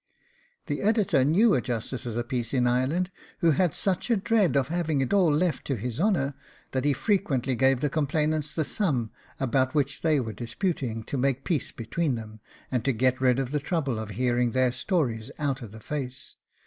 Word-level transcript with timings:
The 0.65 0.81
Editor 0.81 1.23
knew 1.23 1.53
a 1.53 1.61
justice 1.61 2.07
of 2.07 2.15
the 2.15 2.23
peace 2.23 2.55
in 2.55 2.65
Ireland 2.65 3.11
who 3.41 3.51
had 3.51 3.75
such 3.75 4.09
a 4.09 4.17
dread 4.17 4.57
of 4.57 4.69
HAVING 4.69 4.99
IT 4.99 5.13
ALL 5.13 5.31
LEFT 5.31 5.63
TO 5.63 5.75
HIS 5.75 5.99
HONOUR, 5.99 6.33
that 6.71 6.85
he 6.85 6.91
frequently 6.91 7.53
gave 7.53 7.81
the 7.81 7.89
complainants 7.91 8.55
the 8.55 8.63
sum 8.63 9.11
about 9.39 9.75
which 9.75 10.01
they 10.01 10.19
were 10.19 10.33
disputing, 10.33 11.03
to 11.03 11.19
make 11.19 11.43
peace 11.45 11.71
between 11.71 12.15
them, 12.15 12.39
and 12.71 12.83
to 12.83 12.93
get 12.93 13.21
rid 13.21 13.37
of 13.37 13.51
the 13.51 13.59
trouble 13.59 13.99
of 13.99 14.09
hearing 14.17 14.53
their 14.53 14.71
stories 14.71 15.29
OUT 15.37 15.61
OF 15.61 15.71
THE 15.71 15.79
FACE. 15.79 16.35